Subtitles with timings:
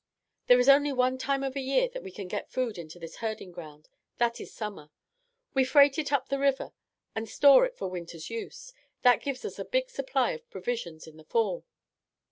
[0.47, 3.51] "There is only one time of year that we can get food into this herding
[3.51, 4.89] ground; that is summer.
[5.53, 6.71] We freight it up the river
[7.13, 8.73] and store it for winter's use.
[9.03, 11.65] That gives us a big supply of provisions in the fall.